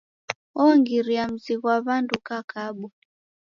Wongiria 0.55 1.23
mzi 1.33 1.53
ghwa 1.59 1.75
W'andu 1.85 2.13
ukakabwa. 2.19 2.89